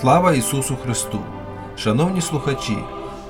[0.00, 1.18] Слава Ісусу Христу!
[1.76, 2.76] Шановні слухачі,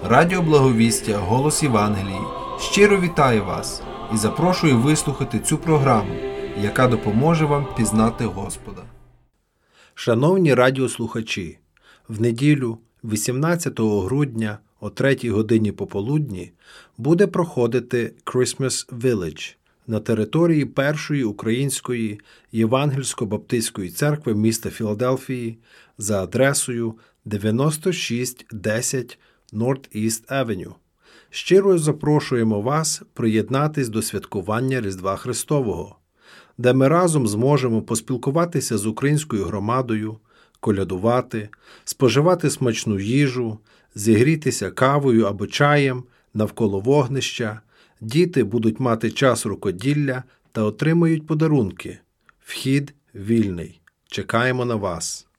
[0.04, 2.20] Радіо Благовістя, Голос Євангелії
[2.60, 3.82] щиро вітаю вас
[4.14, 6.14] і запрошую вислухати цю програму,
[6.62, 8.82] яка допоможе вам пізнати Господа.
[9.94, 11.58] Шановні радіослухачі,
[12.08, 16.52] в неділю, 18 грудня о 3 годині пополудні,
[16.98, 22.20] буде проходити Christmas Village на території Першої української
[22.52, 25.58] Євангельсько-Баптистської церкви міста Філадельфії
[26.00, 29.18] за адресою 9610
[29.52, 30.72] North East Avenue.
[31.30, 35.96] Щиро запрошуємо вас приєднатись до святкування Різдва Христового,
[36.58, 40.18] де ми разом зможемо поспілкуватися з українською громадою,
[40.60, 41.48] колядувати,
[41.84, 43.58] споживати смачну їжу,
[43.94, 46.04] зігрітися кавою або чаєм
[46.34, 47.60] навколо вогнища.
[48.00, 51.98] Діти будуть мати час рукоділля та отримають подарунки.
[52.40, 53.80] Вхід вільний.
[54.08, 55.29] Чекаємо на вас.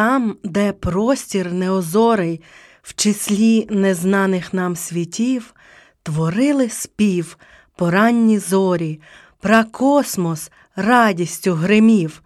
[0.00, 2.40] Отам, де простір неозорий
[2.82, 5.54] в числі незнаних нам світів,
[6.02, 7.38] творили спів
[7.76, 9.00] поранні зорі,
[9.40, 12.22] про космос радістю гримів.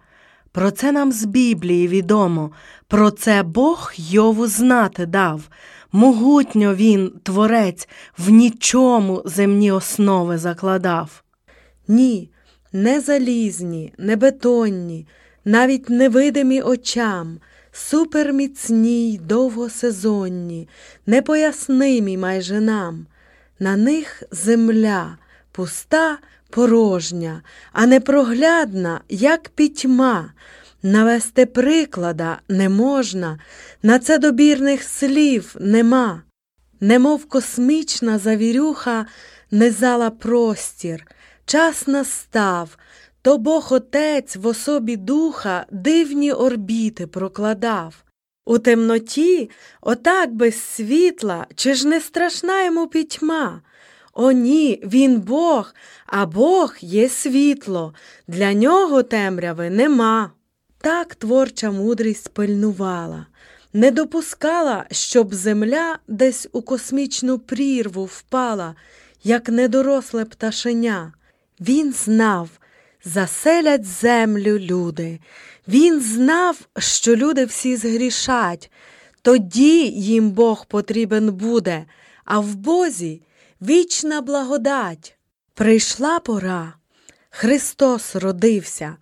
[0.51, 2.51] Про це нам з Біблії відомо,
[2.87, 5.41] про це Бог Йову знати дав.
[5.91, 11.23] Могутньо він, творець, в нічому земні основи закладав.
[11.87, 12.29] Ні,
[12.73, 15.07] не залізні, не бетонні,
[15.45, 17.39] навіть невидимі очам,
[17.75, 20.69] суперміцні й довгосезонні,
[21.05, 23.05] непояснимі майже нам.
[23.59, 25.17] На них земля
[25.51, 26.17] пуста,
[26.49, 27.41] порожня,
[27.71, 30.33] а непроглядна, як пітьма.
[30.83, 33.39] Навести приклада не можна,
[33.83, 36.21] на це добірних слів нема.
[36.79, 39.05] Немов космічна завірюха
[39.51, 41.07] низала простір,
[41.45, 42.77] час настав,
[43.25, 48.03] то Бог Отець в особі духа дивні орбіти прокладав.
[48.45, 49.49] У темноті,
[49.81, 53.61] отак без світла, чи ж не страшна йому пітьма?
[54.13, 55.73] О, ні, він Бог,
[56.05, 57.93] а Бог є світло,
[58.27, 60.31] для нього темряви нема.
[60.81, 63.25] Так творча мудрість пильнувала,
[63.73, 68.75] не допускала, щоб земля десь у космічну прірву впала,
[69.23, 71.13] як недоросле пташеня.
[71.59, 72.49] Він знав,
[73.05, 75.19] заселять землю люди.
[75.67, 78.71] Він знав, що люди всі згрішать,
[79.21, 81.85] тоді їм Бог потрібен буде,
[82.25, 83.21] а в Бозі
[83.61, 85.17] вічна благодать.
[85.53, 86.73] Прийшла пора,
[87.29, 88.97] Христос родився,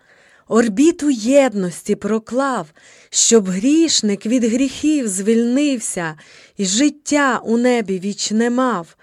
[0.48, 2.68] орбіту єдності проклав,
[3.10, 6.18] щоб грішник від гріхів звільнився
[6.58, 8.96] і життя у небі вічне мав.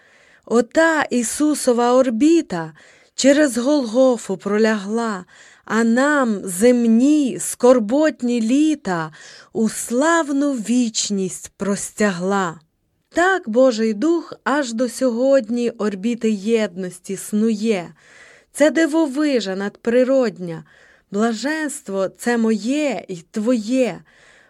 [0.45, 2.73] Ота Ісусова орбіта
[3.21, 5.25] через Голгофу пролягла,
[5.65, 9.13] а нам земні скорботні літа
[9.53, 12.61] у славну вічність простягла.
[13.09, 17.95] Так Божий Дух аж до сьогодні орбіти єдності снує.
[18.53, 20.65] Це дивовижа надприродня,
[21.11, 24.01] блаженство це моє і твоє,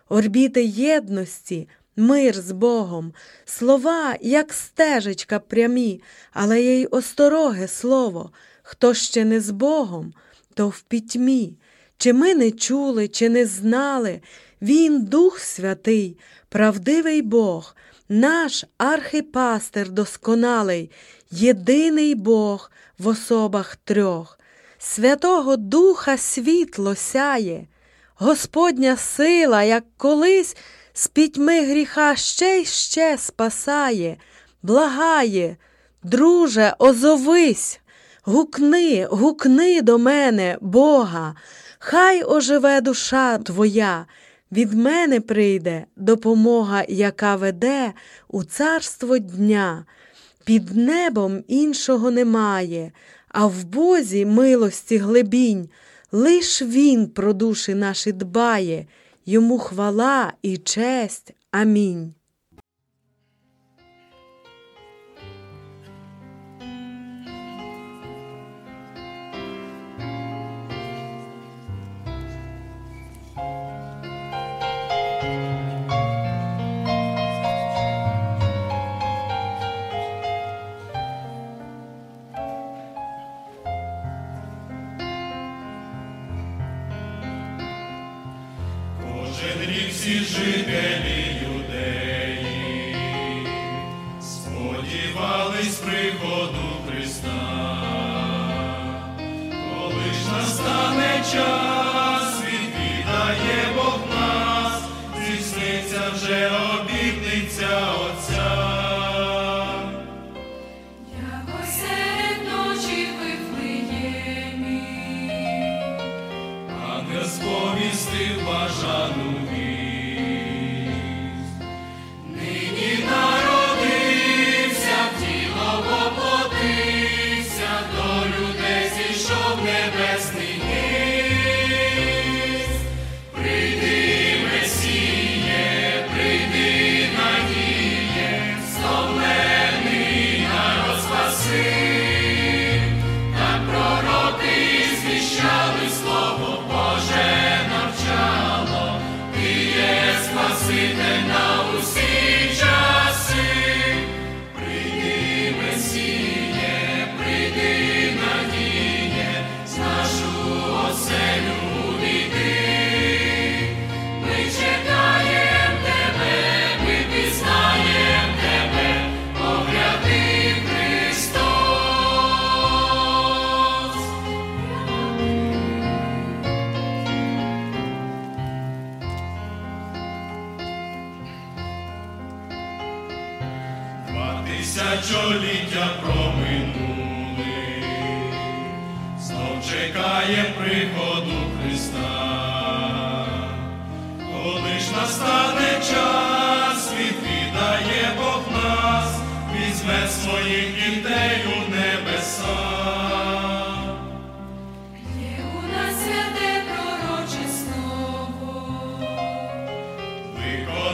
[0.09, 3.13] орбіти єдності, мир з Богом,
[3.45, 6.03] слова, як стежечка прямі,
[6.33, 8.31] але є й остороге слово.
[8.71, 10.13] Хто ще не з Богом,
[10.55, 11.59] то в пітьмі.
[11.99, 14.21] Чи ми не чули, чи не знали,
[14.63, 16.19] Він, Дух Святий,
[16.49, 17.77] правдивий Бог,
[18.09, 20.91] наш архипастир досконалий,
[21.31, 24.39] єдиний Бог в особах трьох.
[24.79, 27.67] Святого Духа світло сяє,
[28.15, 30.57] Господня сила, як колись,
[30.93, 34.17] з пітьми гріха ще й ще спасає,
[34.63, 35.57] благає,
[36.03, 37.81] друже, озовись.
[38.31, 41.35] Гукни, гукни до мене, Бога,
[41.79, 44.07] хай оживе душа твоя,
[44.53, 47.93] від мене прийде допомога, яка веде
[48.29, 49.85] у царство дня.
[50.45, 52.93] Під небом іншого немає,
[53.29, 55.69] а в Бозі милості глибінь,
[56.13, 58.87] лиш Він про душі наші дбає,
[59.27, 61.33] йому хвала і честь.
[61.51, 62.15] Амінь.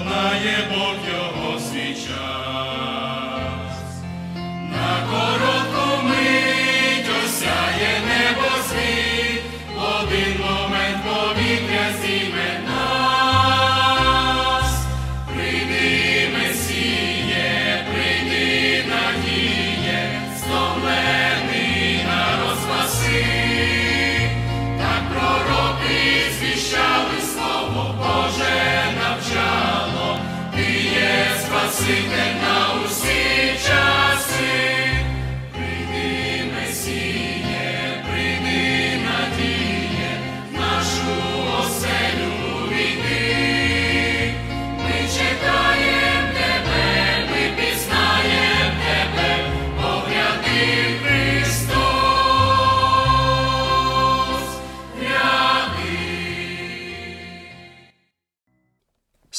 [0.07, 1.95] Виконає Бог його свій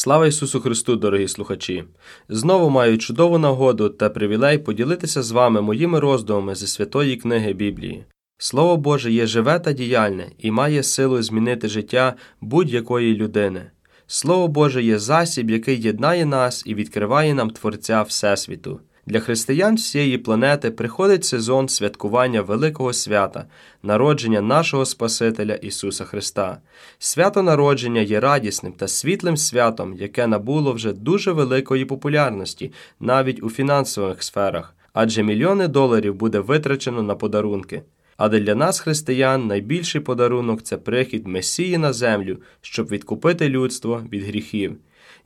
[0.07, 1.83] Слава Ісусу Христу, дорогі слухачі!
[2.29, 8.05] Знову маю чудову нагоду та привілей поділитися з вами моїми роздумами зі святої книги Біблії.
[8.37, 13.71] Слово Боже є живе та діяльне і має силу змінити життя будь-якої людини.
[14.07, 18.79] Слово Боже є засіб, який єднає нас і відкриває нам Творця Всесвіту.
[19.07, 23.45] Для християн всієї планети приходить сезон святкування великого свята,
[23.83, 26.57] народження нашого Спасителя Ісуса Христа.
[26.99, 33.49] Свято народження є радісним та світлим святом, яке набуло вже дуже великої популярності навіть у
[33.49, 37.83] фінансових сферах, адже мільйони доларів буде витрачено на подарунки.
[38.17, 44.23] Але для нас, християн, найбільший подарунок це прихід Месії на землю, щоб відкупити людство від
[44.23, 44.77] гріхів.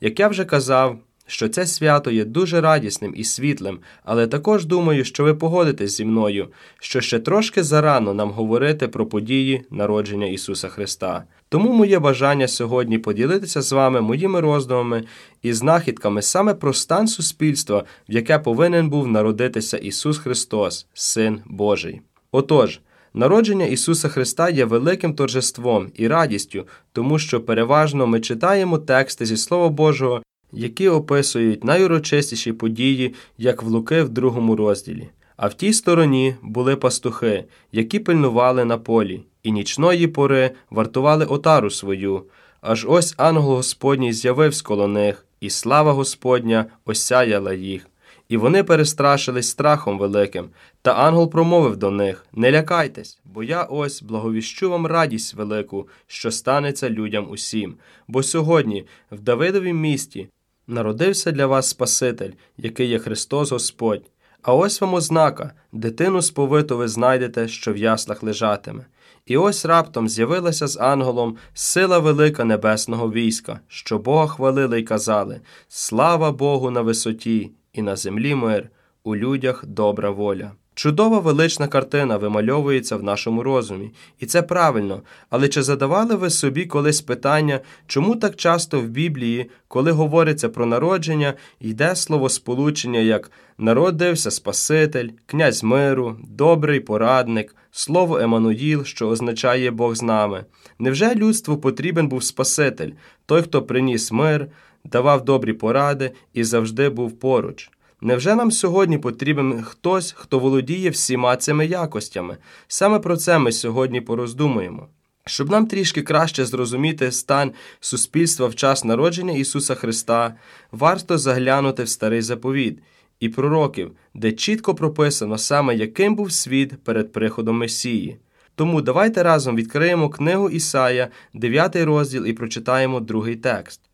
[0.01, 0.99] Як я вже казав,
[1.31, 6.05] що це свято є дуже радісним і світлим, але також думаю, що ви погодитесь зі
[6.05, 6.47] мною,
[6.79, 11.23] що ще трошки зарано нам говорити про події народження Ісуса Христа.
[11.49, 15.03] Тому моє бажання сьогодні поділитися з вами моїми роздумами
[15.41, 22.01] і знахідками саме про стан суспільства, в яке повинен був народитися Ісус Христос, Син Божий.
[22.31, 22.79] Отож,
[23.13, 29.37] народження Ісуса Христа є великим торжеством і радістю, тому що переважно ми читаємо тексти зі
[29.37, 30.21] Слова Божого,
[30.51, 35.09] які описують найурочистіші події, як в Луки в другому розділі.
[35.37, 41.69] А в тій стороні були пастухи, які пильнували на полі, і нічної пори вартували отару
[41.69, 42.23] свою.
[42.61, 47.87] Аж ось ангел Господній з'явився коло них, і слава Господня осяяла їх.
[48.29, 50.49] І вони перестрашились страхом великим.
[50.81, 56.31] Та ангел промовив до них: Не лякайтесь, бо я ось благовіщу вам радість велику, що
[56.31, 57.75] станеться людям усім.
[58.07, 60.27] Бо сьогодні, в Давидовім місті,
[60.71, 64.11] народився для вас Спаситель, який є Христос Господь.
[64.41, 68.85] А ось вам ознака дитину сповиту ви знайдете, що в яслах лежатиме.
[69.25, 75.41] І ось раптом з'явилася з ангелом сила велика небесного війська, що Бога хвалили й казали:
[75.67, 78.69] Слава Богу на висоті, і на землі мир,
[79.03, 80.51] у людях добра воля.
[80.75, 85.01] Чудова велична картина вимальовується в нашому розумі, і це правильно.
[85.29, 90.65] Але чи задавали ви собі колись питання, чому так часто в Біблії, коли говориться про
[90.65, 99.95] народження, йде словосполучення як народився Спаситель, князь миру, добрий порадник, слово Еммануїл, що означає Бог
[99.95, 100.45] з нами?
[100.79, 102.91] Невже людству потрібен був Спаситель,
[103.25, 104.47] той, хто приніс мир,
[104.83, 107.71] давав добрі поради і завжди був поруч?
[108.01, 112.37] Невже нам сьогодні потрібен хтось, хто володіє всіма цими якостями?
[112.67, 114.87] Саме про це ми сьогодні пороздумуємо.
[115.25, 120.35] Щоб нам трішки краще зрозуміти стан суспільства в час народження Ісуса Христа,
[120.71, 122.79] варто заглянути в старий заповіт
[123.19, 128.17] і пророків, де чітко прописано саме, яким був світ перед приходом Месії.
[128.55, 133.90] Тому давайте разом відкриємо книгу Ісая, 9 розділ, і прочитаємо другий текст.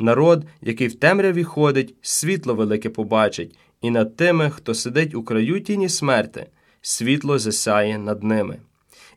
[0.00, 5.60] Народ, який в темряві ходить, світло велике побачить, і над тими, хто сидить у краю
[5.60, 6.46] тіні смерти,
[6.82, 8.58] світло засяє над ними.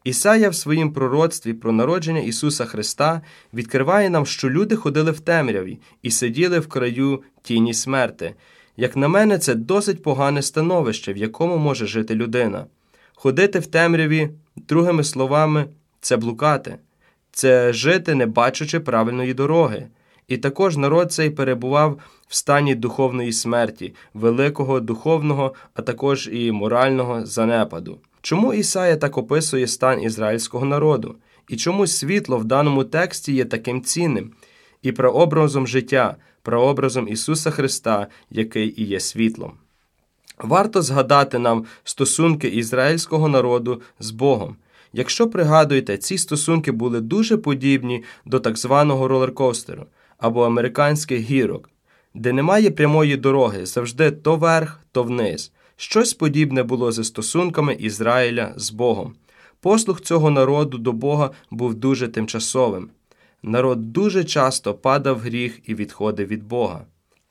[0.04, 3.22] Ісая в своїм пророцтві про народження Ісуса Христа
[3.54, 8.36] відкриває нам, що люди ходили в темряві і сиділи в краю тіні смерти.
[8.78, 12.66] Як на мене, це досить погане становище, в якому може жити людина.
[13.14, 15.66] Ходити в темряві, другими словами,
[16.00, 16.76] це блукати,
[17.32, 19.88] це жити, не бачачи правильної дороги.
[20.32, 27.26] І також народ цей перебував в стані духовної смерті, великого духовного, а також і морального
[27.26, 27.98] занепаду.
[28.22, 31.16] Чому Ісая так описує стан ізраїльського народу?
[31.50, 34.32] І чому світло в даному тексті є таким цінним
[34.82, 39.54] і прообразом життя, прообразом Ісуса Христа, який і є світлом?
[40.38, 44.56] Варто згадати нам стосунки ізраїльського народу з Богом.
[44.94, 49.86] Якщо пригадуєте, ці стосунки були дуже подібні до так званого ролеркостеру
[50.22, 51.70] або американських гірок,
[52.14, 55.52] де немає прямої дороги, завжди то вверх, то вниз.
[55.76, 59.14] Щось подібне було зі стосунками Ізраїля з Богом.
[59.60, 62.90] Послух цього народу до Бога був дуже тимчасовим.
[63.44, 66.86] Народ дуже часто падав гріх і відходив від Бога.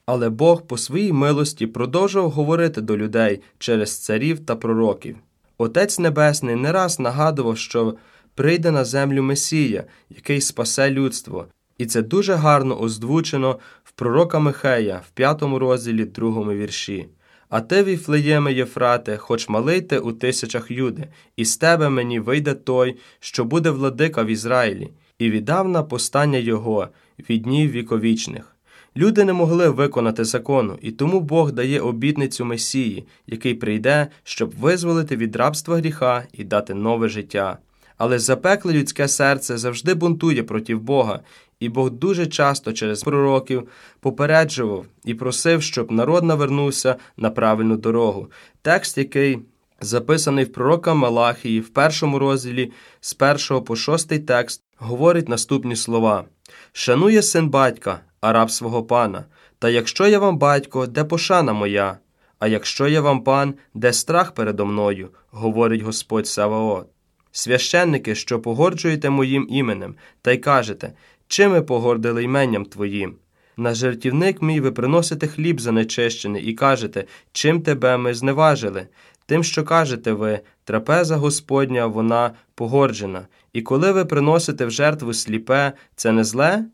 [0.06, 5.16] Але Бог по своїй милості продовжував говорити до людей через царів та пророків.
[5.58, 7.94] Отець Небесний не раз нагадував, що
[8.34, 11.46] прийде на землю Месія, який спасе людство,
[11.80, 17.06] і це дуже гарно озвучено в пророка Михея в п'ятому розділі другому вірші.
[17.48, 22.54] А ти, Віфлеєме Єфрате, хоч малий ти у тисячах юди, і з тебе мені вийде
[22.54, 26.88] той, що буде владика в Ізраїлі, і віддав на постання його
[27.30, 28.56] від днів віковічних.
[28.96, 35.16] Люди не могли виконати закону, і тому Бог дає обітницю Месії, який прийде, щоб визволити
[35.16, 37.58] від рабства гріха і дати нове життя.
[38.00, 41.20] Але запекле людське серце завжди бунтує проти Бога,
[41.60, 43.68] і Бог дуже часто через пророків
[44.00, 48.30] попереджував і просив, щоб народ навернувся на правильну дорогу.
[48.62, 49.38] Текст, який
[49.80, 56.24] записаний в пророка Малахії в першому розділі з першого по шостий текст, говорить наступні слова:
[56.72, 59.24] Шанує син батька, а раб свого пана.
[59.58, 61.98] Та якщо я вам батько, де пошана моя?
[62.38, 66.86] А якщо я вам пан, де страх передо мною, говорить Господь Саваот.
[67.32, 70.92] Священники, що погорджуєте моїм іменем, та й кажете,
[71.30, 73.14] чим ми погордили іменням твоїм?
[73.56, 78.86] На жертівник мій ви приносите хліб занечищений і кажете, чим тебе ми зневажили?
[79.26, 85.72] Тим, що кажете ви, трапеза Господня, вона погорджена, і коли ви приносите в жертву сліпе,
[85.96, 86.64] це не зле?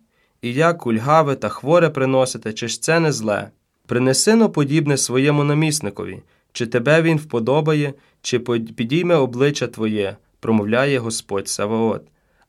[0.42, 3.50] І як кульгаве та хворе приносите, чи ж це не зле?
[3.86, 11.48] Принеси но подібне своєму намісникові, чи тебе він вподобає, чи підійме обличчя твоє, промовляє Господь
[11.48, 12.02] Саваот.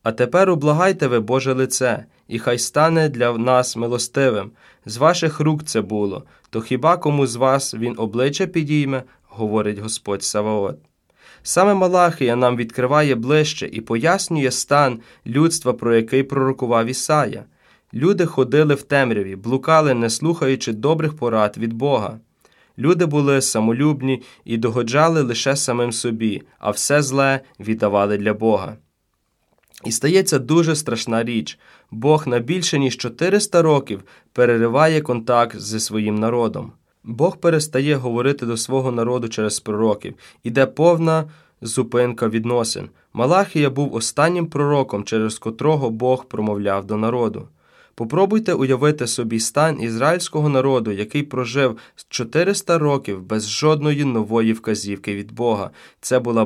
[0.07, 4.51] А тепер облагайте ви Боже лице, і хай стане для нас милостивим.
[4.85, 10.23] З ваших рук це було, то хіба кому з вас він обличчя підійме, говорить Господь
[10.23, 10.75] Саваот.
[11.43, 17.43] Саме Малахія нам відкриває ближче і пояснює стан людства, про який пророкував Ісая.
[17.93, 22.19] Люди ходили в темряві, блукали, не слухаючи добрих порад від Бога.
[22.77, 28.77] Люди були самолюбні і догоджали лише самим собі, а все зле віддавали для Бога.
[29.85, 31.59] І стається дуже страшна річ.
[31.91, 36.71] Бог на більше ніж 400 років перериває контакт зі своїм народом.
[37.03, 40.13] Бог перестає говорити до свого народу через пророків,
[40.43, 41.29] іде повна
[41.61, 42.89] зупинка відносин.
[43.13, 47.47] Малахія був останнім пророком, через котрого Бог промовляв до народу.
[47.95, 51.77] Попробуйте уявити собі стан ізраїльського народу, який прожив
[52.09, 55.69] 400 років без жодної нової вказівки від Бога.
[56.01, 56.45] Це була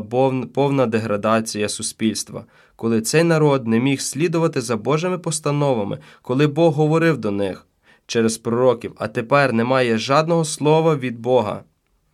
[0.53, 2.45] повна деградація суспільства,
[2.81, 7.67] коли цей народ не міг слідувати за Божими постановами, коли Бог говорив до них
[8.07, 11.63] через пророків, а тепер немає жадного слова від Бога.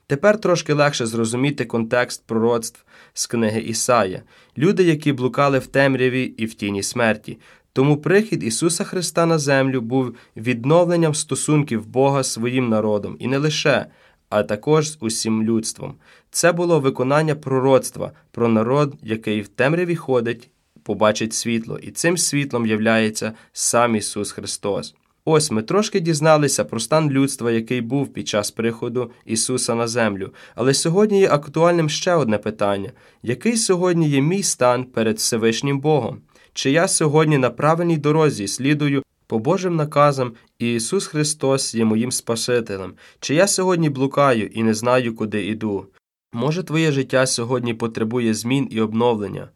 [0.08, 4.24] Тепер трошки легше зрозуміти контекст пророцтв з книги Ісая,
[4.58, 7.38] люди, які блукали в темряві і в тіні смерті.
[7.74, 13.38] Тому прихід Ісуса Христа на землю був відновленням стосунків Бога з своїм народом і не
[13.38, 13.86] лише,
[14.30, 15.96] а також з усім людством.
[16.32, 20.50] Це було виконання пророцтва про народ, який в темряві ходить,
[20.88, 24.95] побачить світло, і цим світлом являється сам Ісус Христос.
[25.26, 30.34] Ось ми трошки дізналися про стан людства, який був під час приходу Ісуса на землю.
[30.56, 32.91] Але сьогодні є актуальним ще одне питання:
[33.23, 36.21] який сьогодні є мій стан перед Всевишнім Богом?
[36.54, 42.12] Чи я сьогодні на правильній дорозі слідую по Божим наказам, і Ісус Христос є моїм
[42.12, 42.93] Спасителем?
[43.19, 45.86] Чи я сьогодні блукаю і не знаю, куди іду?
[46.34, 49.50] Може, твоє життя сьогодні потребує змін і обновлення?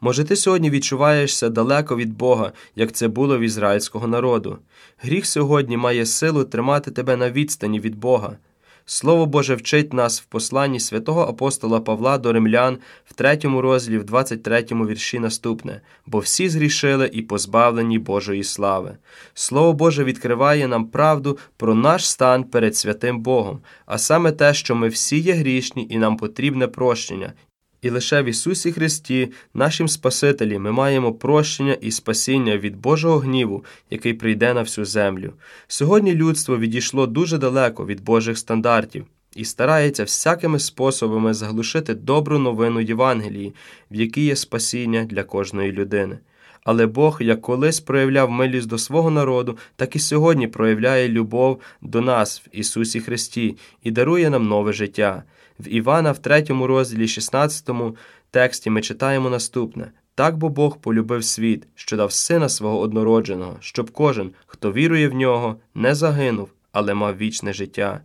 [0.00, 4.58] Може, ти сьогодні відчуваєшся далеко від Бога, як це було в ізраїльського народу.
[4.98, 8.36] Гріх сьогодні має силу тримати тебе на відстані від Бога.
[8.90, 14.04] Слово Боже вчить нас в посланні святого апостола Павла до римлян в третьому розділі, в
[14.04, 18.96] 23 вірші наступне, бо всі згрішили і позбавлені Божої слави.
[19.34, 24.74] Слово Боже відкриває нам правду про наш стан перед святим Богом, а саме те, що
[24.74, 27.32] ми всі є грішні і нам потрібне прощення,
[27.82, 33.64] і лише в Ісусі Христі, нашим Спасителі, ми маємо прощення і спасіння від Божого гніву,
[33.90, 35.32] який прийде на всю землю.
[35.68, 39.06] Сьогодні людство відійшло дуже далеко від Божих стандартів.
[39.36, 43.54] і старається всякими способами заглушити добру новину Євангелії,
[43.90, 46.18] в якій є спасіння для кожної людини.
[46.64, 52.00] Але Бог, як колись проявляв милість до свого народу, так і сьогодні проявляє любов до
[52.00, 55.22] нас в Ісусі Христі і дарує нам нове життя.
[55.60, 57.70] В Івана, в 3 розділі 16
[58.30, 63.90] тексті ми читаємо наступне: так бо Бог полюбив світ, що дав сина свого однородженого, щоб
[63.90, 68.00] кожен, хто вірує в нього, не загинув, але мав вічне життя.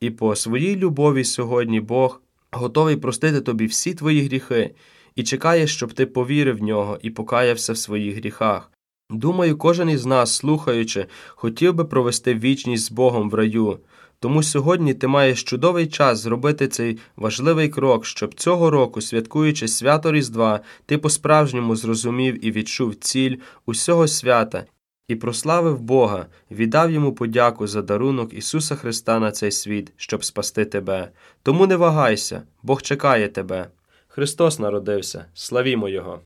[0.00, 4.74] І по своїй любові сьогодні Бог готовий простити тобі всі твої гріхи
[5.14, 8.70] і чекає, щоб ти повірив в нього і покаявся в своїх гріхах.
[9.10, 13.78] Думаю, кожен із нас, слухаючи, хотів би провести вічність з Богом в раю.
[14.20, 20.12] Тому сьогодні ти маєш чудовий час зробити цей важливий крок, щоб цього року, святкуючи свято
[20.12, 24.64] Різдва, ти по-справжньому зрозумів і відчув ціль усього свята
[25.08, 30.64] і прославив Бога, віддав йому подяку за дарунок Ісуса Христа на цей світ, щоб спасти
[30.64, 31.10] тебе.
[31.42, 33.70] Тому не вагайся, Бог чекає тебе.
[34.08, 36.20] Христос народився, славімо Його!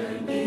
[0.00, 0.39] to me.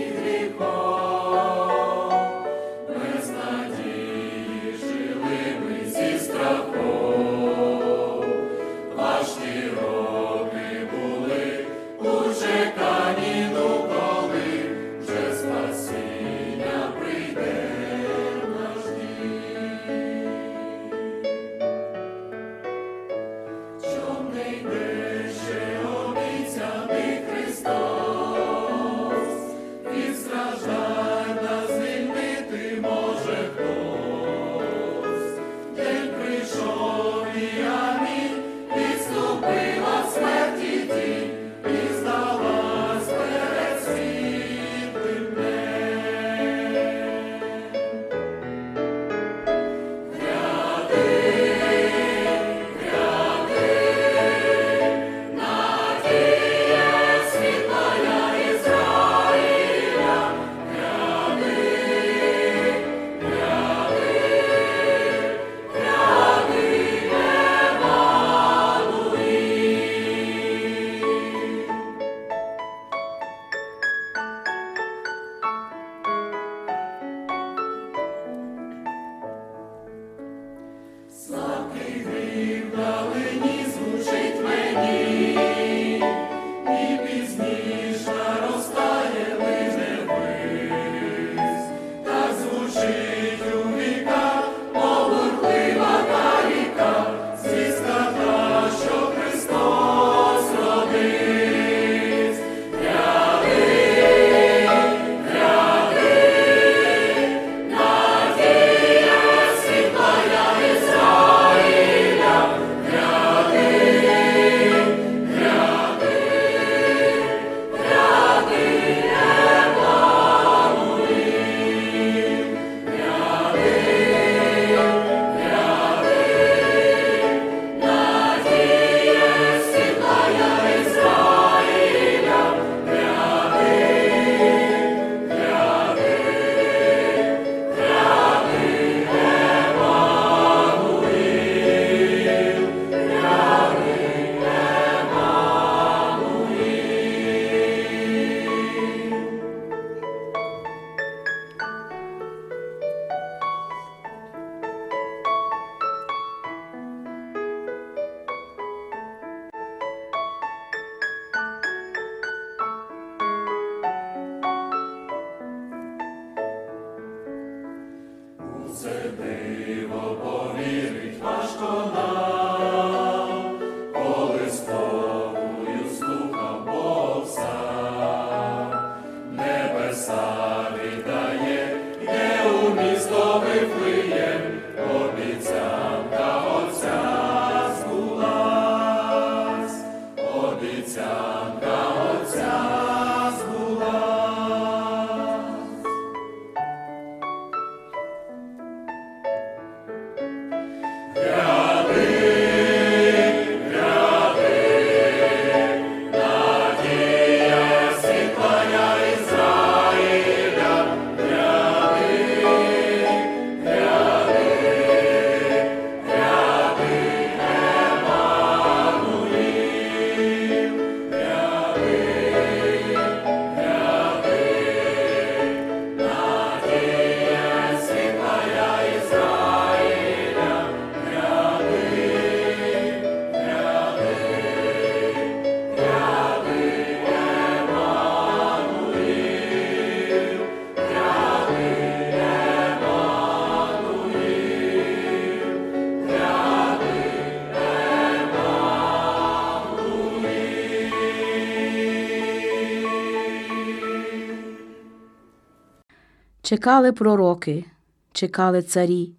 [256.54, 257.66] Чекали пророки,
[258.12, 259.12] чекали царі,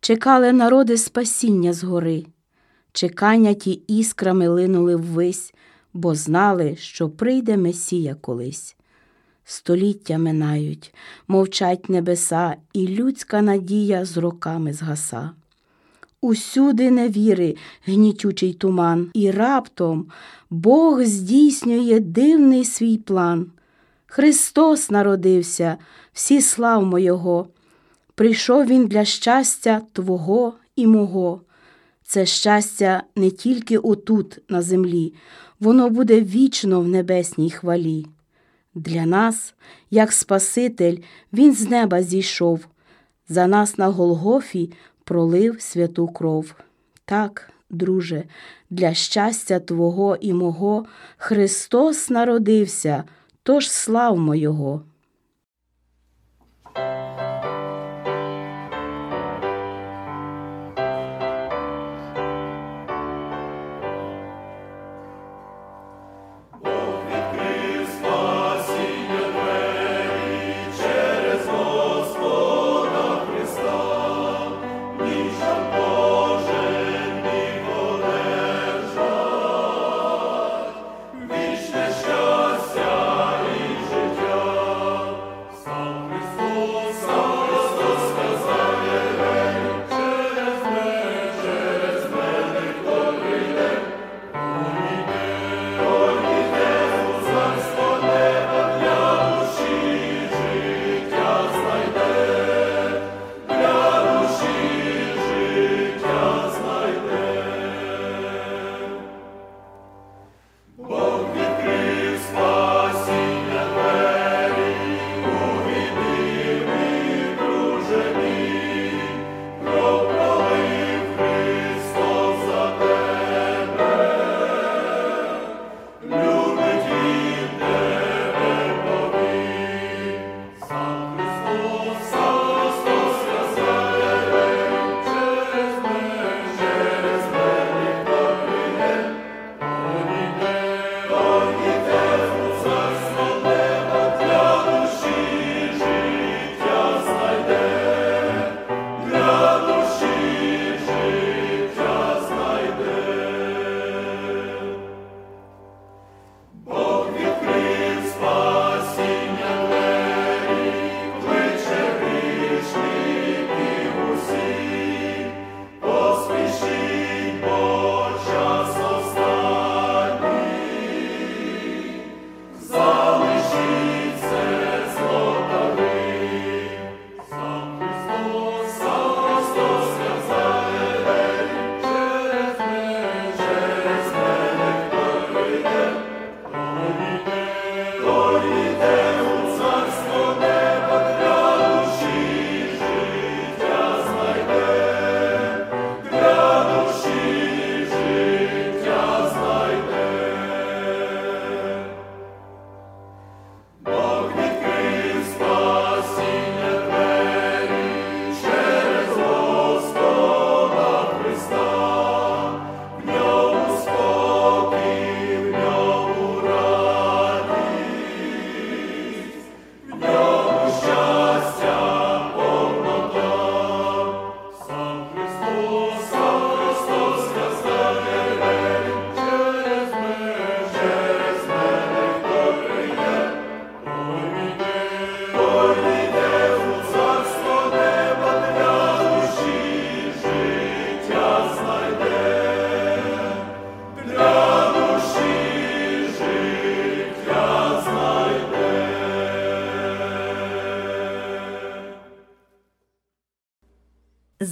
[0.00, 2.26] чекали народи спасіння згори.
[2.92, 5.54] Чекання ті іскрами линули ввись,
[5.92, 8.76] бо знали, що прийде Месія колись.
[9.44, 10.94] Століття минають,
[11.28, 15.30] мовчать небеса, і людська надія з роками згаса.
[16.20, 20.06] Усюди невіри, гнітючий туман, і раптом
[20.50, 23.50] Бог здійснює дивний свій план.
[24.14, 25.76] Христос народився,
[26.12, 27.48] всі славмо Його.
[28.14, 31.40] Прийшов Він для щастя Твого і мого.
[32.04, 35.14] Це щастя не тільки отут, на землі,
[35.60, 38.06] воно буде вічно в небесній хвалі.
[38.74, 39.54] Для нас,
[39.90, 40.96] як Спаситель,
[41.32, 42.66] Він з неба зійшов,
[43.28, 44.72] за нас на Голгофі
[45.04, 46.54] пролив святу кров.
[47.04, 48.24] Так, друже,
[48.70, 53.04] для щастя Твого і мого Христос народився,
[53.42, 54.82] тож славмо Його.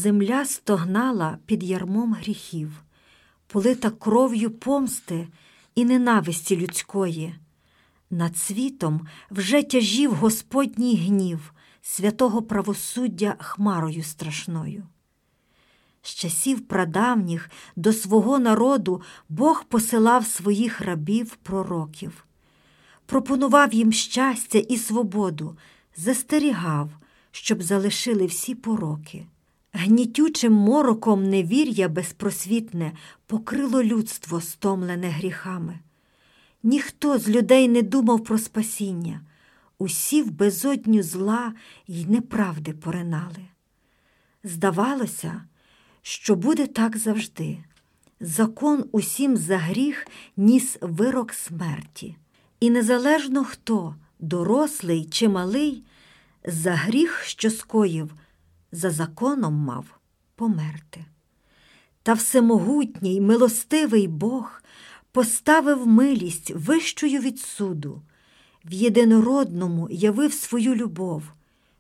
[0.01, 2.83] Земля стогнала під ярмом гріхів,
[3.47, 5.29] полита кров'ю помсти
[5.75, 7.35] і ненависті людської.
[8.11, 14.87] Над світом вже тяжів Господній гнів, святого правосуддя хмарою страшною.
[16.03, 22.25] З часів прадавніх до свого народу Бог посилав своїх рабів пророків,
[23.07, 25.57] пропонував їм щастя і свободу,
[25.97, 26.91] застерігав,
[27.31, 29.27] щоб залишили всі пороки.
[29.73, 32.93] Гнітючим мороком невір'я безпросвітне
[33.27, 35.79] покрило людство, стомлене гріхами.
[36.63, 39.21] Ніхто з людей не думав про спасіння.
[39.79, 41.55] усі в безодню зла
[41.89, 43.45] й неправди поринали.
[44.45, 45.43] Здавалося,
[46.03, 47.59] що буде так завжди.
[48.21, 50.07] Закон усім за гріх
[50.37, 52.17] ніс вирок смерті.
[52.61, 55.85] І незалежно хто, дорослий чи малий,
[56.45, 58.15] за гріх, що скоїв,
[58.73, 59.85] за законом мав
[60.35, 61.05] померти.
[62.03, 64.63] Та всемогутній, милостивий Бог
[65.13, 68.03] поставив милість вищою від суду,
[68.65, 71.23] в єдинородному явив свою любов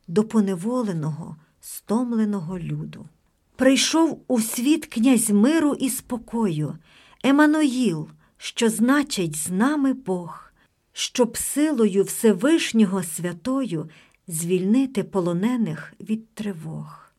[0.09, 3.09] до поневоленого, стомленого люду.
[3.57, 6.79] Прийшов у світ князь миру і спокою,
[7.23, 10.53] Еммануїл, що значить з нами Бог,
[10.93, 13.91] щоб силою Всевишнього святою
[14.31, 17.13] звільнити полонених від тривог.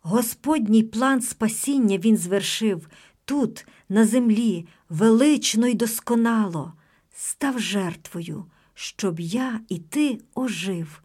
[0.00, 2.88] Господній план спасіння Він звершив
[3.24, 6.72] тут, на землі, велично й досконало,
[7.14, 11.02] став жертвою, щоб я і ти ожив,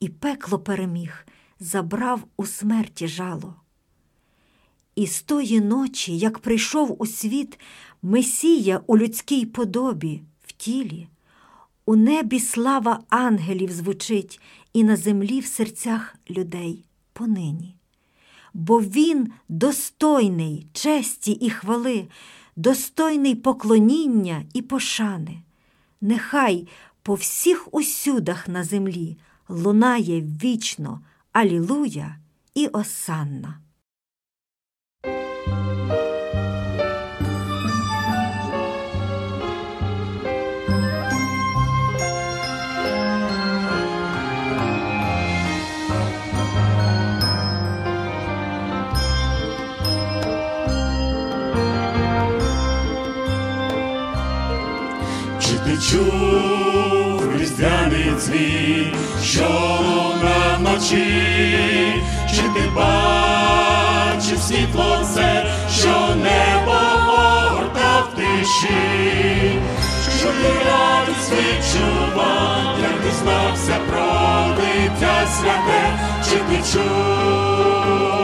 [0.00, 1.26] і пекло переміг,
[1.60, 3.54] забрав у смерті жало.
[4.94, 7.60] І з тої ночі, як прийшов у світ
[8.02, 11.08] Месія у людській подобі в тілі,
[11.88, 14.40] у небі слава ангелів звучить,
[14.72, 17.76] і на землі в серцях людей понині.
[18.54, 22.08] Бо він достойний честі і хвали,
[22.56, 25.42] достойний поклоніння і пошани.
[26.00, 26.68] Нехай
[27.02, 29.16] по всіх усюдах на землі
[29.48, 31.00] лунає вічно
[31.32, 32.16] Алілуя
[32.54, 33.60] і Осанна.
[58.18, 58.92] Дзвін,
[59.24, 59.48] що
[59.80, 65.46] луна вночі, чи ти бачив світло це,
[65.78, 69.60] що небо огортав тиші,
[70.18, 78.17] що ти радість відчував, як дізнався про дитя святе, чи ти чув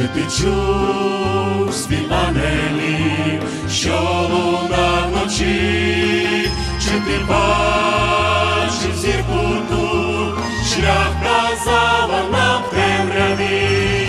[0.00, 10.32] Чи ти чув спів ангелів, що луна вночі, чи ти бачив зірку ту,
[10.68, 14.08] шлях казала нам темряві,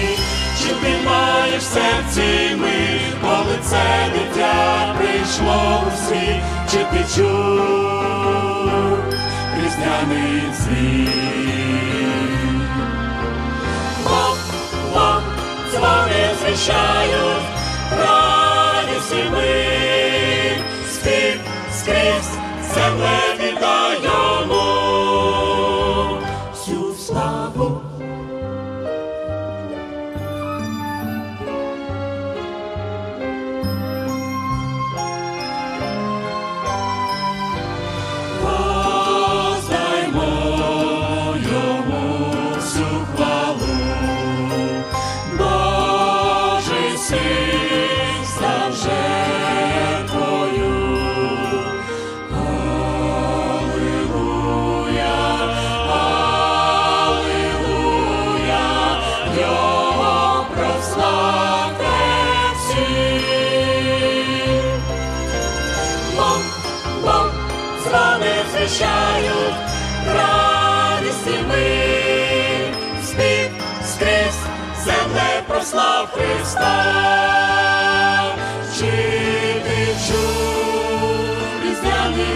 [0.60, 3.84] чи ти маєш в серці мир, коли це
[4.14, 8.98] дитя прийшло у світ, чи ти чув
[9.64, 11.91] різдвяний дзвін?
[16.52, 17.51] deixai-o
[76.14, 76.76] Христа.
[78.78, 78.92] Чи
[79.64, 82.36] ти чув різдвяний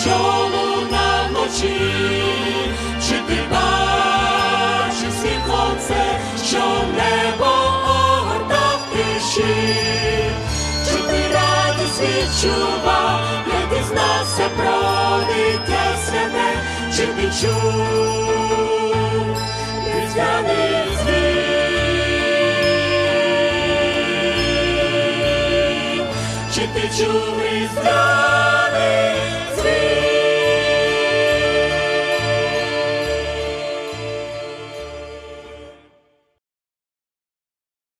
[0.00, 0.16] що
[0.52, 1.80] луна вночі,
[3.08, 5.76] чи ти бачив світло
[6.48, 6.64] що
[6.96, 7.52] небо
[7.84, 9.56] огортав тиші?
[10.84, 15.88] Чи ти радість відчував, як дізнався про дитя
[16.96, 18.18] чи ти чув
[19.94, 20.87] різдвяний
[26.98, 28.18] чув різдвяний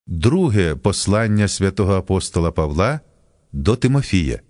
[0.06, 3.00] Друге послання святого апостола Павла
[3.52, 4.40] до Тимофія.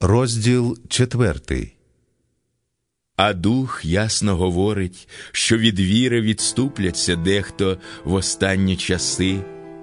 [0.00, 1.76] Розділ четвертий.
[3.16, 9.40] А дух ясно говорить, що від віри відступляться дехто в останні часи,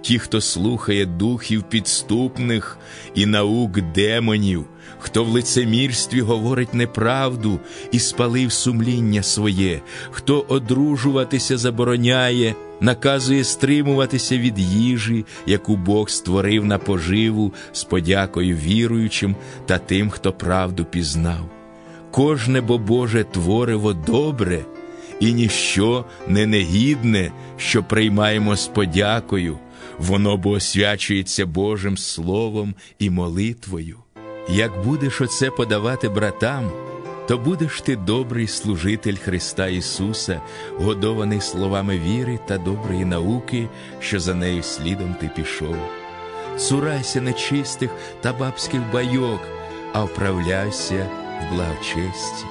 [0.08, 2.78] ті, хто слухає духів підступних
[3.16, 4.66] і наук демонів,
[5.00, 7.60] хто в лицемірстві говорить неправду
[7.92, 9.82] і спалив сумління своє,
[10.12, 19.36] хто одружуватися забороняє, наказує стримуватися від їжі, яку Бог створив на поживу з подякою віруючим
[19.66, 21.50] та тим, хто правду пізнав.
[22.12, 24.66] Кожне бо Боже твориво добре,
[25.20, 29.58] і ніщо не негідне, що приймаємо з подякою,
[30.00, 33.98] воно бо освячується Божим Словом і молитвою.
[34.50, 36.72] Як будеш оце подавати братам,
[37.28, 40.42] то будеш ти добрий служитель Христа Ісуса,
[40.78, 43.68] годований словами віри та доброї науки,
[44.00, 45.76] що за нею слідом ти пішов.
[46.58, 47.92] Цурайся нечистих
[48.22, 49.40] та бабських байок,
[49.94, 51.08] а вправляйся
[51.42, 52.46] в благочесті,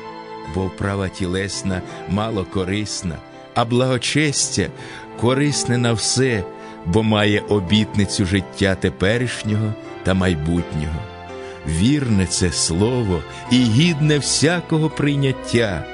[0.55, 3.17] бо вправа тілесна мало корисна,
[3.55, 4.69] а благочестя
[5.21, 6.45] корисне на все,
[6.87, 11.03] бо має обітницю життя теперішнього та майбутнього.
[11.69, 15.85] Вірне це слово і гідне всякого прийняття,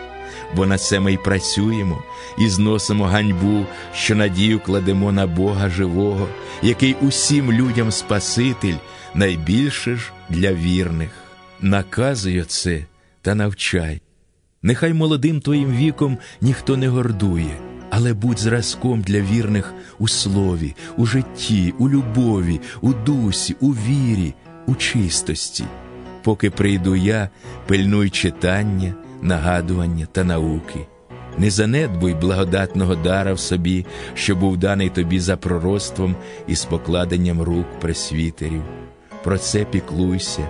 [0.56, 2.02] бо на це ми й працюємо
[2.38, 6.28] і зносимо ганьбу, що надію кладемо на Бога живого,
[6.62, 8.76] який усім людям Спаситель,
[9.14, 11.10] найбільше ж для вірних.
[11.60, 12.84] Наказуй це
[13.22, 14.00] та навчай.
[14.62, 17.56] Нехай молодим твоїм віком ніхто не гордує,
[17.94, 24.34] але будь зразком для вірних у слові, у житті, у любові, у дусі, у вірі,
[24.66, 25.64] у чистості.
[26.22, 27.30] Поки прийду я,
[27.66, 30.86] пильнуй читання, нагадування та науки.
[31.38, 36.16] Не занедбуй благодатного дара в собі, що був даний тобі за пророцтвом
[36.46, 38.62] і з покладенням рук пресвітерів.
[39.24, 40.48] Про це піклуйся,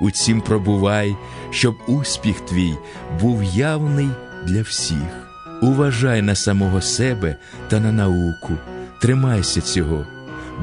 [0.00, 1.16] у цім пробувай,
[1.50, 2.74] щоб успіх твій
[3.20, 4.08] був явний
[4.46, 5.23] для всіх.
[5.64, 7.36] Уважай на самого себе
[7.68, 8.52] та на науку,
[9.00, 10.06] тримайся цього,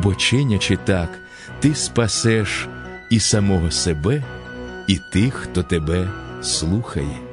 [0.03, 1.09] бо чинячи так,
[1.59, 2.67] ти спасеш
[3.09, 4.23] і самого себе,
[4.87, 6.09] і тих, хто тебе
[6.41, 7.30] слухає.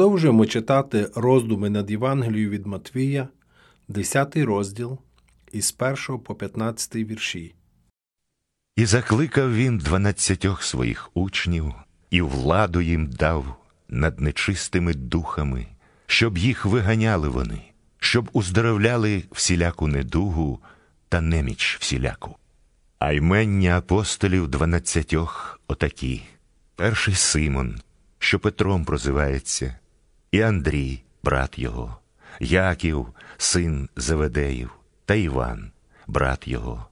[0.00, 3.28] Продовжуємо читати роздуми над Євангелією від Матвія,
[3.88, 4.98] 10 розділ
[5.52, 5.76] із
[6.08, 7.54] 1 по 15 вірші.
[8.76, 11.74] І закликав він дванадцятьох своїх учнів,
[12.10, 13.56] і владу їм дав
[13.88, 15.66] над нечистими духами,
[16.06, 17.62] щоб їх виганяли вони,
[17.98, 20.60] щоб уздоровляли всіляку недугу
[21.08, 22.36] та неміч всіляку.
[22.98, 26.22] А ймення апостолів дванадцятьох отакі:
[26.76, 27.80] перший Симон,
[28.18, 29.79] що Петром прозивається,
[30.32, 31.96] і Андрій, брат його,
[32.40, 33.06] Яків,
[33.36, 34.70] син Зеведеїв,
[35.04, 35.70] та Іван,
[36.06, 36.86] брат його.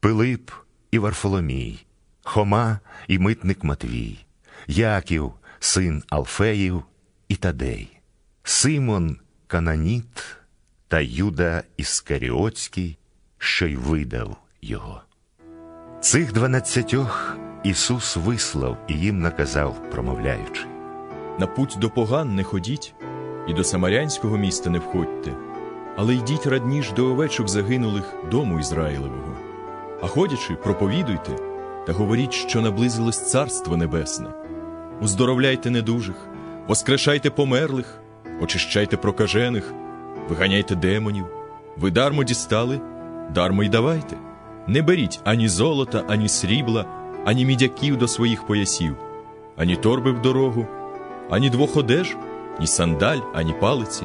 [0.00, 0.50] Пилип
[0.90, 1.84] і Варфоломій,
[2.22, 4.18] Хома і митник Матвій,
[4.66, 6.82] Яків, син Алфеїв
[7.28, 8.00] і Тадей,
[8.42, 9.16] Симон
[9.46, 10.36] Кананіт
[10.88, 12.98] та Юда Іскаріотський,
[13.38, 15.02] що й видав його.
[16.00, 20.77] Цих дванадцятьох Ісус вислав і їм наказав, промовляючи.
[21.38, 22.94] На путь до поган не ходіть,
[23.48, 25.32] і до самарянського міста не входьте,
[25.96, 29.36] але йдіть радніш до овечок загинулих дому Ізраїлевого.
[30.02, 31.32] А ходячи, проповідуйте
[31.86, 34.26] та говоріть, що наблизилось Царство Небесне.
[35.00, 36.16] Уздоровляйте недужих,
[36.68, 38.00] воскрешайте померлих,
[38.40, 39.74] очищайте прокажених,
[40.28, 41.26] виганяйте демонів.
[41.76, 42.80] Ви дармо дістали,
[43.34, 44.16] дармо й давайте.
[44.66, 46.84] Не беріть ані золота, ані срібла,
[47.24, 48.96] ані мідяків до своїх поясів,
[49.56, 50.66] ані торби в дорогу,
[51.30, 52.16] ані двох одеж,
[52.60, 54.04] ні сандаль, ані палиці,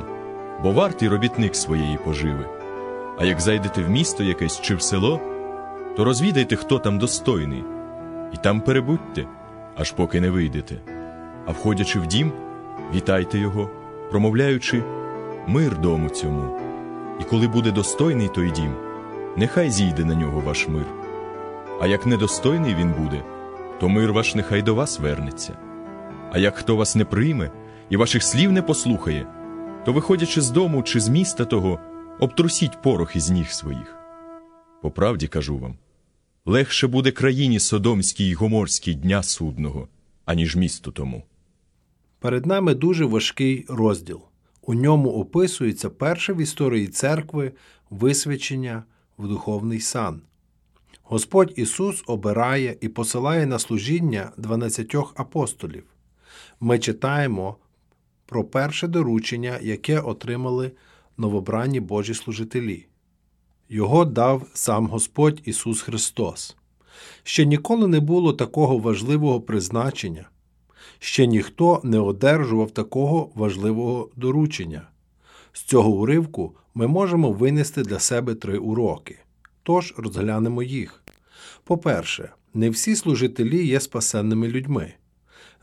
[0.64, 2.46] бо вартий робітник своєї поживи.
[3.20, 5.20] А як зайдете в місто якесь чи в село,
[5.98, 7.64] то розвідайте, хто там достойний,
[8.34, 9.26] і там перебудьте,
[9.78, 10.76] аж поки не вийдете.
[11.46, 12.32] А входячи в дім,
[12.96, 13.70] вітайте його,
[14.12, 14.84] промовляючи
[15.48, 16.60] мир дому цьому.
[17.20, 18.74] І коли буде достойний той дім,
[19.38, 20.86] нехай зійде на нього ваш мир.
[21.82, 23.24] А як недостойний він буде,
[23.80, 25.58] то мир ваш нехай до вас вернеться.
[26.34, 27.52] А як хто вас не прийме
[27.90, 29.28] і ваших слів не послухає,
[29.86, 31.80] то, виходячи з дому чи з міста того,
[32.20, 33.96] обтрусіть порох із ніг своїх.
[34.82, 35.76] По правді кажу вам,
[36.46, 39.88] легше буде країні Содомській й Гоморській дня судного,
[40.26, 41.24] аніж місту тому.
[42.20, 44.22] Перед нами дуже важкий розділ.
[44.62, 47.52] У ньому описується перше в історії церкви
[47.90, 48.84] висвячення
[49.18, 50.22] в духовний сан.
[51.04, 55.84] Господь Ісус обирає і посилає на служіння дванадцятьох апостолів.
[56.60, 57.58] Ми читаємо
[58.26, 60.72] про перше доручення, яке отримали
[61.18, 62.86] новобранні Божі служителі.
[63.70, 66.56] Його дав сам Господь Ісус Христос.
[67.24, 70.30] Ще ніколи не було такого важливого призначення,
[71.00, 74.88] ще ніхто не одержував такого важливого доручення.
[75.54, 79.20] З цього уривку ми можемо винести для себе три уроки.
[79.64, 81.04] Тож розглянемо їх.
[81.64, 84.94] По-перше, не всі служителі є спасенними людьми.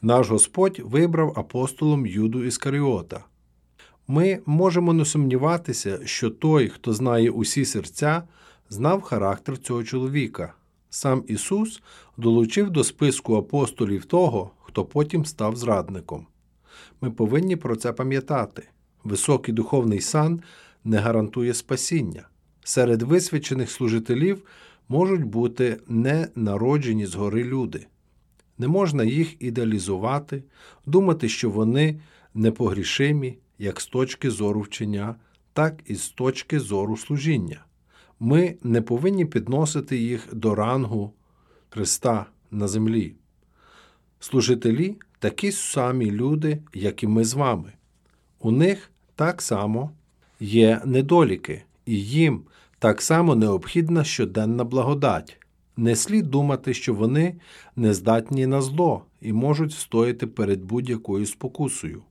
[0.03, 3.25] Наш Господь вибрав апостолом Юду Іскаріота.
[4.09, 8.23] Ми можемо не сумніватися, що той, хто знає усі серця,
[8.69, 10.55] знав характер цього чоловіка.
[10.91, 11.83] Сам Ісус
[12.17, 16.27] долучив до списку апостолів того, хто потім став зрадником.
[17.01, 18.69] Ми повинні про це пам'ятати.
[19.05, 20.43] Високий духовний сан
[20.85, 22.29] не гарантує спасіння.
[22.65, 24.43] Серед висвячених служителів
[24.89, 27.87] можуть бути не народжені згори люди.
[28.61, 30.43] Не можна їх ідеалізувати,
[30.87, 32.01] думати, що вони
[32.35, 35.15] непогрішимі як з точки зору вчення,
[35.53, 37.65] так і з точки зору служіння.
[38.19, 41.13] Ми не повинні підносити їх до рангу
[41.71, 43.15] Христа на землі.
[44.21, 47.73] Служителі такі самі люди, як і ми з вами.
[48.39, 49.91] У них так само
[50.41, 52.43] є недоліки, і їм
[52.79, 55.40] так само необхідна щоденна благодать.
[55.81, 57.37] Не слід думати, що вони
[57.77, 62.03] не здатні на зло і можуть встояти перед будь-якою спокусою.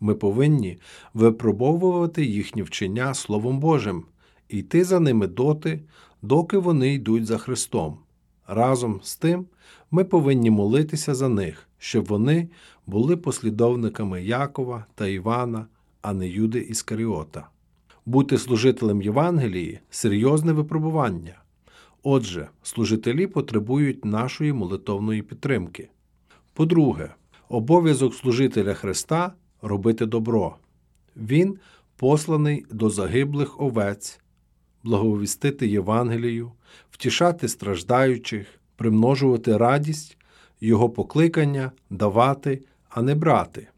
[0.00, 0.78] Ми повинні
[1.14, 4.04] випробовувати їхні вчення Словом Божим
[4.48, 5.80] йти за ними доти,
[6.22, 7.98] доки вони йдуть за Христом.
[8.46, 9.46] Разом з тим,
[9.90, 12.48] ми повинні молитися за них, щоб вони
[12.86, 15.66] були послідовниками Якова та Івана,
[16.02, 17.48] а не Юди Іскаріота.
[18.06, 21.34] Бути служителем Євангелії серйозне випробування.
[22.10, 25.88] Отже, служителі потребують нашої молитовної підтримки.
[26.52, 27.14] По-друге,
[27.48, 29.32] обов'язок служителя Христа
[29.62, 30.56] робити добро.
[31.16, 31.58] Він
[31.96, 34.20] посланий до загиблих овець,
[34.84, 36.52] благовістити Євангелію,
[36.90, 38.46] втішати страждаючих,
[38.76, 40.16] примножувати радість,
[40.60, 43.68] його покликання давати, а не брати.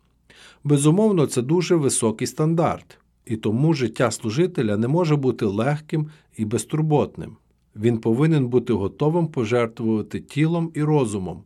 [0.64, 7.37] Безумовно, це дуже високий стандарт, і тому життя служителя не може бути легким і безтурботним.
[7.77, 11.43] Він повинен бути готовим пожертвувати тілом і розумом,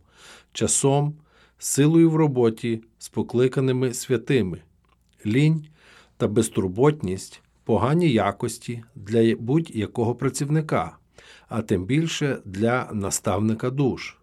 [0.53, 1.13] часом,
[1.57, 4.61] силою в роботі з покликаними святими,
[5.25, 5.65] лінь
[6.17, 10.97] та безтурботність погані якості для будь-якого працівника,
[11.49, 14.17] а тим більше для наставника душ.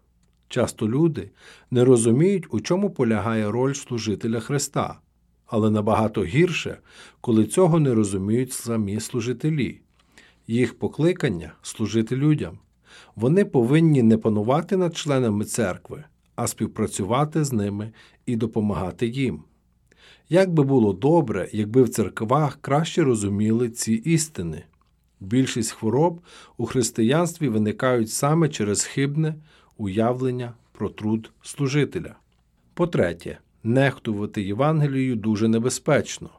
[0.47, 1.29] Часто люди
[1.71, 4.99] не розуміють, у чому полягає роль служителя Христа,
[5.45, 6.77] але набагато гірше,
[7.21, 9.82] коли цього не розуміють самі служителі.
[10.47, 12.59] Їх покликання служити людям.
[13.15, 16.03] Вони повинні не панувати над членами церкви,
[16.35, 17.91] а співпрацювати з ними
[18.25, 19.43] і допомагати їм.
[20.29, 24.63] Як би було добре, якби в церквах краще розуміли ці істини.
[25.19, 26.21] Більшість хвороб
[26.57, 29.35] у християнстві виникають саме через хибне
[29.77, 32.15] уявлення про труд служителя.
[32.73, 36.29] По-третє, нехтувати Євангелією дуже небезпечно.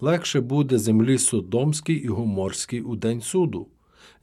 [0.00, 3.66] Легше буде землі Содомській і Гоморській у день суду,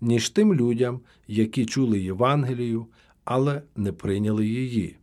[0.02, 2.86] ніж тим людям, які чули Євангелію,
[3.26, 4.96] але не прийняли її.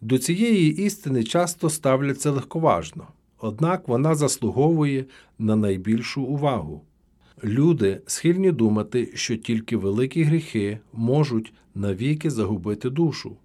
[0.00, 5.04] До цієї істини часто ставляться легковажно, однак вона заслуговує
[5.38, 6.84] на найбільшу увагу.
[7.44, 13.36] Люди схильні думати, що тільки великі гріхи можуть навіки загубити душу.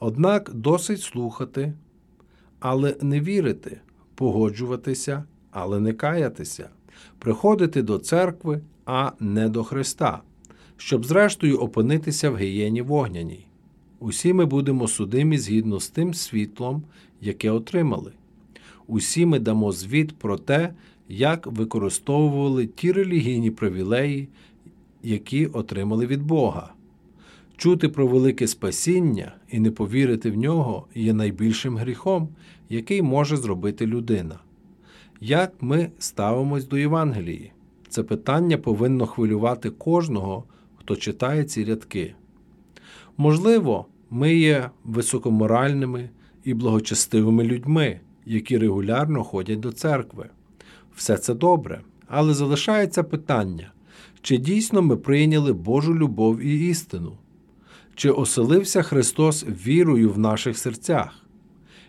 [0.00, 1.72] Однак досить слухати,
[2.60, 3.80] але не вірити,
[4.14, 6.68] погоджуватися, але не каятися,
[7.18, 10.22] приходити до церкви, а не до Христа,
[10.76, 13.46] щоб зрештою опинитися в гієні вогняній.
[14.00, 16.82] Усі ми будемо судимі згідно з тим світлом,
[17.20, 18.12] яке отримали.
[18.86, 20.74] Усі ми дамо звіт про те,
[21.08, 24.28] як використовували ті релігійні привілеї,
[25.02, 26.72] які отримали від Бога.
[27.56, 32.28] Чути про велике спасіння і не повірити в нього є найбільшим гріхом,
[32.68, 34.38] який може зробити людина.
[35.20, 37.52] Як ми ставимось до Євангелії?
[37.88, 40.44] Це питання повинно хвилювати кожного,
[40.76, 42.14] хто читає ці рядки.
[43.16, 46.10] Можливо, ми є високоморальними
[46.44, 50.28] і благочестивими людьми, які регулярно ходять до церкви.
[50.96, 53.72] Все це добре, але залишається питання,
[54.22, 57.12] чи дійсно ми прийняли Божу любов і істину,
[57.94, 61.24] чи оселився Христос вірою в наших серцях?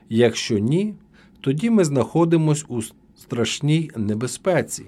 [0.10, 0.96] Якщо ні,
[1.42, 2.82] тоді ми знаходимося у
[3.30, 4.86] страшній небезпеці.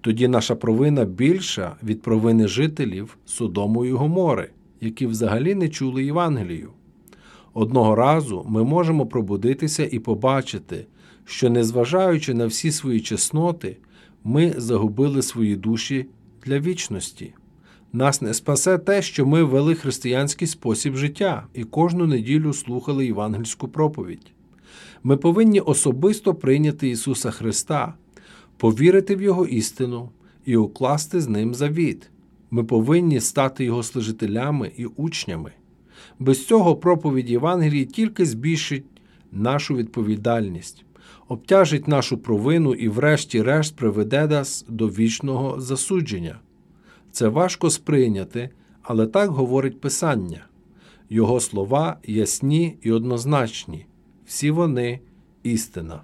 [0.00, 4.50] Тоді наша провина більша від провини жителів Содому і Гомори,
[4.80, 6.70] які взагалі не чули Євангелію.
[7.54, 10.86] Одного разу ми можемо пробудитися і побачити,
[11.24, 13.76] що, незважаючи на всі свої чесноти,
[14.24, 16.06] ми загубили свої душі
[16.44, 17.34] для вічності.
[17.92, 23.68] Нас не спасе те, що ми вели християнський спосіб життя і кожну неділю слухали євангельську
[23.68, 24.35] проповідь.
[25.02, 27.94] Ми повинні особисто прийняти Ісуса Христа,
[28.56, 30.10] повірити в Його істину
[30.44, 32.10] і укласти з Ним завіт.
[32.50, 35.52] Ми повинні стати Його служителями і учнями.
[36.18, 38.84] Без цього проповідь Євангелії тільки збільшить
[39.32, 40.84] нашу відповідальність,
[41.28, 46.40] обтяжить нашу провину і, врешті-решт, приведе нас до вічного засудження.
[47.12, 48.50] Це важко сприйняти,
[48.82, 50.46] але так говорить Писання.
[51.10, 53.86] Його слова ясні і однозначні,
[54.26, 55.00] всі вони
[55.42, 56.02] істина.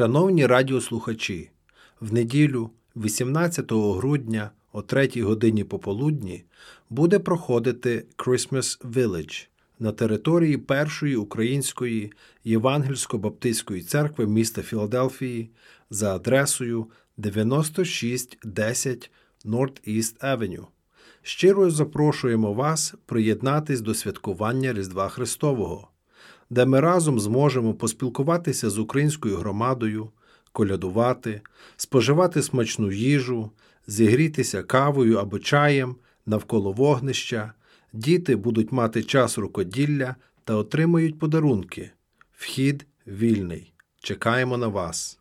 [0.00, 1.50] Шановні радіослухачі,
[2.00, 6.44] в неділю 18 грудня о 3 годині пополудні
[6.90, 9.48] буде проходити Christmas Village
[9.78, 12.12] на території Першої української
[12.46, 15.50] Євангельсько-Баптистської церкви міста Філадельфії
[15.90, 16.86] за адресою
[17.16, 19.10] 9610
[19.44, 20.66] North East Avenue.
[21.22, 25.89] Щиро запрошуємо вас приєднатись до святкування Різдва Христового
[26.50, 30.10] де ми разом зможемо поспілкуватися з українською громадою,
[30.52, 31.40] колядувати,
[31.76, 33.50] споживати смачну їжу,
[33.86, 35.96] зігрітися кавою або чаєм
[36.26, 37.52] навколо вогнища,
[37.92, 41.90] діти будуть мати час рукоділля та отримають подарунки.
[42.36, 43.72] Вхід вільний.
[44.00, 45.19] Чекаємо на вас.